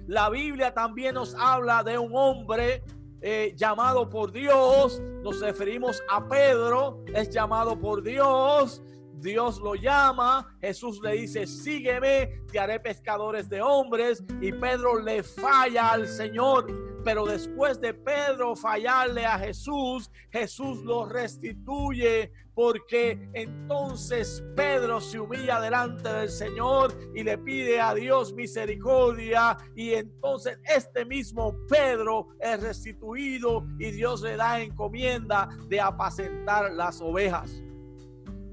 [0.07, 2.83] La Biblia también nos habla de un hombre
[3.21, 8.81] eh, llamado por Dios, nos referimos a Pedro, es llamado por Dios,
[9.21, 15.23] Dios lo llama, Jesús le dice, sígueme, te haré pescadores de hombres, y Pedro le
[15.23, 16.88] falla al Señor.
[17.03, 25.61] Pero después de Pedro fallarle a Jesús, Jesús lo restituye porque entonces Pedro se humilla
[25.61, 32.61] delante del Señor y le pide a Dios misericordia y entonces este mismo Pedro es
[32.61, 37.61] restituido y Dios le da encomienda de apacentar las ovejas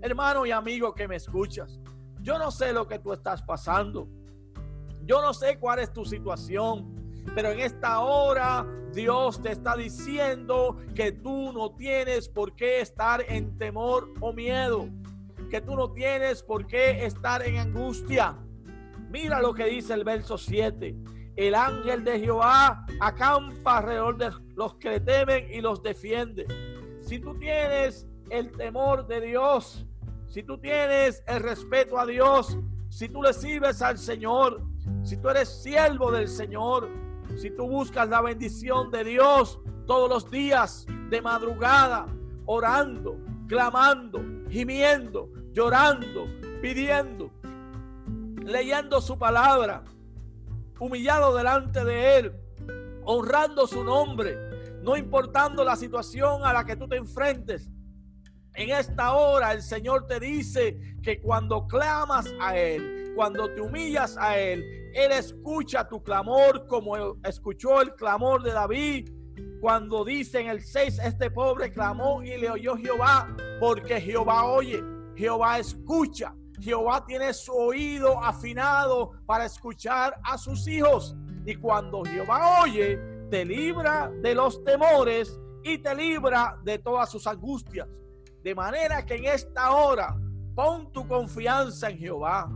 [0.07, 1.81] hermano y amigo que me escuchas,
[2.21, 4.09] yo no sé lo que tú estás pasando.
[5.05, 7.06] Yo no sé cuál es tu situación.
[7.35, 13.25] Pero en esta hora Dios te está diciendo que tú no tienes por qué estar
[13.29, 14.89] en temor o miedo.
[15.51, 18.37] Que tú no tienes por qué estar en angustia.
[19.11, 20.97] Mira lo que dice el verso 7.
[21.37, 26.47] El ángel de Jehová acampa alrededor de los que temen y los defiende.
[27.01, 29.87] Si tú tienes el temor de Dios,
[30.29, 32.59] si tú tienes el respeto a Dios,
[32.89, 34.63] si tú le sirves al Señor,
[35.03, 36.89] si tú eres siervo del Señor,
[37.37, 42.07] si tú buscas la bendición de Dios todos los días de madrugada,
[42.47, 44.21] orando, clamando,
[44.51, 46.27] gimiendo, llorando,
[46.61, 47.31] pidiendo,
[48.43, 49.85] leyendo su palabra,
[50.79, 52.33] humillado delante de Él,
[53.05, 54.37] honrando su nombre,
[54.83, 57.71] no importando la situación a la que tú te enfrentes,
[58.55, 64.17] en esta hora el Señor te dice que cuando clamas a Él, cuando te humillas
[64.19, 64.63] a Él,
[64.95, 69.11] Él escucha tu clamor como escuchó el clamor de David.
[69.61, 74.85] Cuando dice en el 6, este pobre clamó y le oyó Jehová, porque Jehová oye,
[75.17, 81.17] Jehová escucha, Jehová tiene su oído afinado para escuchar a sus hijos.
[81.47, 82.99] Y cuando Jehová oye,
[83.31, 87.89] te libra de los temores y te libra de todas sus angustias.
[88.43, 90.15] De manera que en esta hora
[90.55, 92.49] pon tu confianza en Jehová,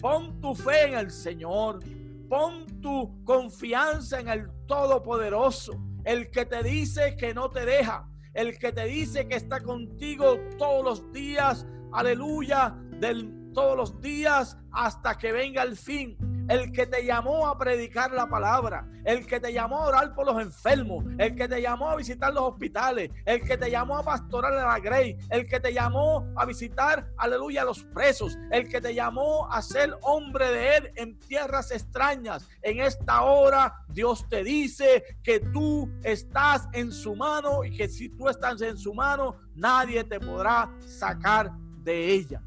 [0.00, 1.80] pon tu fe en el Señor,
[2.28, 5.72] pon tu confianza en el Todopoderoso,
[6.04, 10.38] el que te dice que no te deja, el que te dice que está contigo
[10.58, 16.16] todos los días, aleluya, del, todos los días hasta que venga el fin
[16.50, 20.26] el que te llamó a predicar la palabra, el que te llamó a orar por
[20.26, 24.02] los enfermos, el que te llamó a visitar los hospitales, el que te llamó a
[24.02, 28.68] pastorar a la grey, el que te llamó a visitar, aleluya, a los presos, el
[28.68, 32.48] que te llamó a ser hombre de él en tierras extrañas.
[32.62, 38.08] En esta hora Dios te dice que tú estás en su mano y que si
[38.08, 41.52] tú estás en su mano, nadie te podrá sacar
[41.84, 42.42] de ella.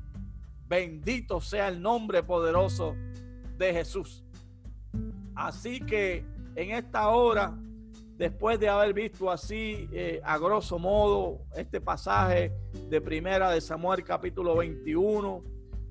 [0.68, 2.96] Bendito sea el nombre poderoso
[3.72, 4.26] Jesús.
[5.36, 7.58] Así que en esta hora,
[8.18, 12.52] después de haber visto así eh, a grosso modo este pasaje
[12.90, 15.44] de primera de Samuel capítulo 21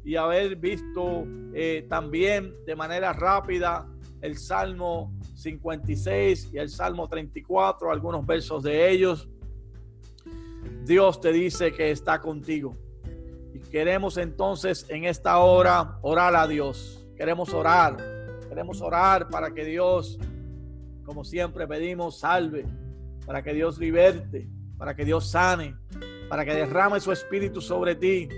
[0.04, 3.88] y haber visto eh, también de manera rápida
[4.20, 9.28] el Salmo 56 y el Salmo 34, algunos versos de ellos,
[10.84, 12.76] Dios te dice que está contigo.
[13.52, 17.96] Y queremos entonces en esta hora orar a Dios Queremos orar,
[18.48, 20.18] queremos orar para que Dios,
[21.04, 22.66] como siempre pedimos, salve,
[23.24, 25.76] para que Dios liberte, para que Dios sane,
[26.28, 28.28] para que derrame su espíritu sobre ti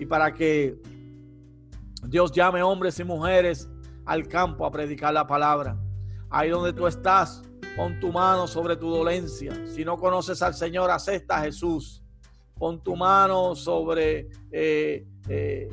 [0.00, 0.80] y para que
[2.06, 3.68] Dios llame hombres y mujeres
[4.06, 5.76] al campo a predicar la palabra.
[6.30, 7.42] Ahí donde tú estás,
[7.76, 9.52] pon tu mano sobre tu dolencia.
[9.66, 12.02] Si no conoces al Señor, acepta a Jesús.
[12.54, 15.68] Pon tu mano sobre eh, eh,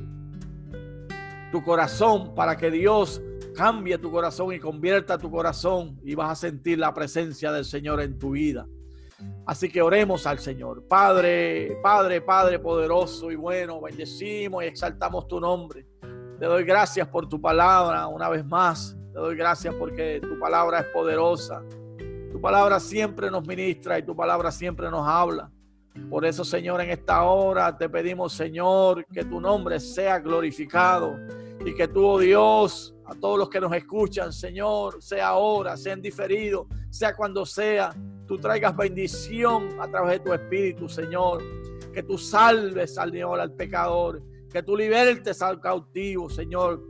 [1.52, 3.22] tu corazón para que Dios
[3.56, 8.02] cambie tu corazón y convierta tu corazón y vas a sentir la presencia del Señor
[8.02, 8.66] en tu vida.
[9.46, 10.88] Así que oremos al Señor.
[10.88, 15.86] Padre, Padre, Padre poderoso y bueno, bendecimos y exaltamos tu nombre.
[16.40, 18.98] Te doy gracias por tu palabra una vez más.
[19.14, 21.62] Te doy gracias porque tu palabra es poderosa.
[22.32, 25.52] Tu palabra siempre nos ministra y tu palabra siempre nos habla.
[26.10, 31.18] Por eso, Señor, en esta hora te pedimos, Señor, que tu nombre sea glorificado
[31.66, 35.94] y que tú, oh Dios, a todos los que nos escuchan, Señor, sea ahora, sea
[35.94, 37.94] en diferido, sea cuando sea,
[38.28, 41.44] tú traigas bendición a través de tu Espíritu, Señor.
[41.94, 46.82] Que tú salves, Señor, al pecador, que tú libertes al cautivo, Señor.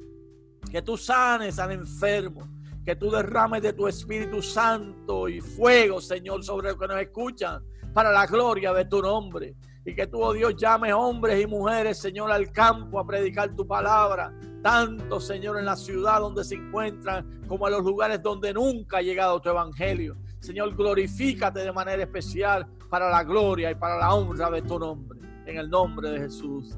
[0.72, 2.48] Que tú sanes al enfermo,
[2.86, 7.64] que tú derrames de tu Espíritu Santo y fuego, Señor, sobre los que nos escuchan
[7.94, 9.56] para la gloria de tu nombre.
[9.86, 13.66] Y que tú, oh Dios, llames hombres y mujeres, Señor, al campo a predicar tu
[13.66, 14.34] palabra.
[14.62, 19.02] Tanto, Señor, en la ciudad donde se encuentran, como en los lugares donde nunca ha
[19.02, 20.18] llegado tu evangelio.
[20.40, 25.20] Señor, glorifícate de manera especial para la gloria y para la honra de tu nombre.
[25.46, 26.78] En el nombre de Jesús.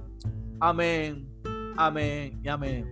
[0.60, 1.28] Amén,
[1.76, 2.90] amén y amén.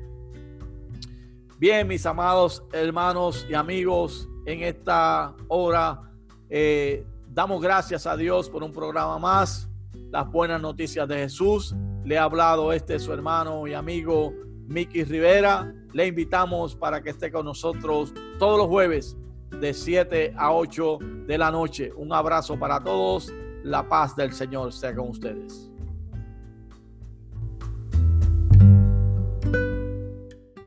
[1.57, 6.01] Bien, mis amados hermanos y amigos, en esta hora
[6.49, 9.69] eh, Damos gracias a Dios por un programa más,
[10.11, 11.75] las buenas noticias de Jesús.
[12.03, 14.33] Le ha hablado este su hermano y amigo
[14.67, 15.73] Miki Rivera.
[15.93, 19.17] Le invitamos para que esté con nosotros todos los jueves
[19.59, 21.91] de 7 a 8 de la noche.
[21.95, 23.33] Un abrazo para todos.
[23.63, 25.70] La paz del Señor sea con ustedes.